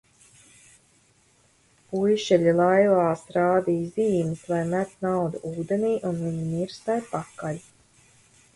[1.91, 7.61] Puišeļi laivās rādīja zīmes, lai met naudu ūdenī un viņi nirs tai pakaļ.